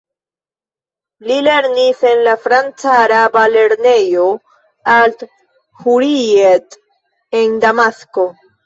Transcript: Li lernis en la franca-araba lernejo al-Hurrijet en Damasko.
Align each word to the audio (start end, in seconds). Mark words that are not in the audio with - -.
Li 1.31 1.35
lernis 1.47 2.01
en 2.13 2.23
la 2.29 2.33
franca-araba 2.47 3.45
lernejo 3.57 4.27
al-Hurrijet 4.97 6.83
en 7.45 7.59
Damasko. 7.69 8.31